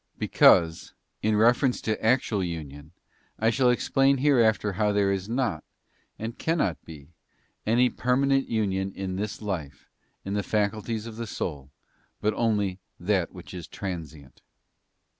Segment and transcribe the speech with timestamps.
[0.17, 2.91] Because, in reference to actual union,
[3.37, 5.63] I shall explain hereafter how there is not,
[6.17, 7.09] and cannot be,
[7.67, 9.91] any permanent union in this life
[10.25, 11.69] in the faculties of the soul,
[12.19, 14.41] but only that which is transient.